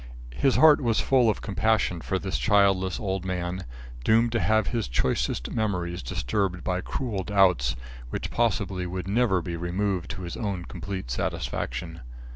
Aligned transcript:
His 0.33 0.55
heart 0.55 0.81
was 0.81 0.99
full 0.99 1.29
of 1.29 1.43
compassion 1.43 2.01
for 2.01 2.17
this 2.17 2.39
childless 2.39 2.99
old 2.99 3.23
man, 3.23 3.65
doomed 4.03 4.31
to 4.31 4.39
have 4.39 4.65
his 4.69 4.87
choicest 4.87 5.51
memories 5.51 6.01
disturbed 6.01 6.63
by 6.63 6.81
cruel 6.81 7.23
doubts 7.23 7.75
which 8.09 8.31
possibly 8.31 8.87
would 8.87 9.07
never 9.07 9.43
be 9.43 9.55
removed 9.55 10.09
to 10.09 10.23
his 10.23 10.35
own 10.35 10.65
complete 10.65 11.11
satisfaction. 11.11 12.01